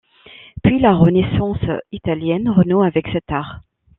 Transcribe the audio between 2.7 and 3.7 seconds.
avec cet art.